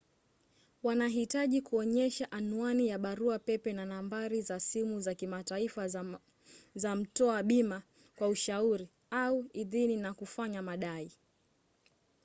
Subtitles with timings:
[0.83, 5.87] wanahitaji kuonyesha anwani ya barua pepe na nambari za simu za kimataifa
[6.75, 7.81] za mtoa bima
[8.15, 11.11] kwa ushauri/idhini na kufanya madai